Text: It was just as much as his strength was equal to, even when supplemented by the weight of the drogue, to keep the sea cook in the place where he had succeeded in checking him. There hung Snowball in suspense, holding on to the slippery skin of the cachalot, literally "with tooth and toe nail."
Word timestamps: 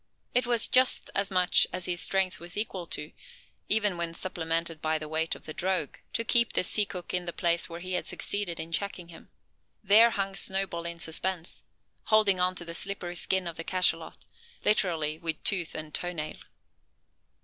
It 0.33 0.47
was 0.47 0.67
just 0.67 1.11
as 1.13 1.29
much 1.29 1.67
as 1.71 1.85
his 1.85 2.01
strength 2.01 2.39
was 2.39 2.57
equal 2.57 2.87
to, 2.87 3.11
even 3.69 3.97
when 3.97 4.15
supplemented 4.15 4.81
by 4.81 4.97
the 4.97 5.07
weight 5.07 5.35
of 5.35 5.45
the 5.45 5.53
drogue, 5.53 5.97
to 6.13 6.23
keep 6.23 6.53
the 6.53 6.63
sea 6.63 6.85
cook 6.87 7.13
in 7.13 7.25
the 7.25 7.31
place 7.31 7.69
where 7.69 7.81
he 7.81 7.93
had 7.93 8.07
succeeded 8.07 8.59
in 8.59 8.71
checking 8.71 9.09
him. 9.09 9.29
There 9.83 10.09
hung 10.09 10.35
Snowball 10.35 10.87
in 10.87 10.97
suspense, 10.99 11.61
holding 12.05 12.39
on 12.39 12.55
to 12.55 12.65
the 12.65 12.73
slippery 12.73 13.13
skin 13.15 13.45
of 13.45 13.57
the 13.57 13.63
cachalot, 13.63 14.17
literally 14.65 15.19
"with 15.19 15.43
tooth 15.43 15.75
and 15.75 15.93
toe 15.93 16.13
nail." 16.13 16.37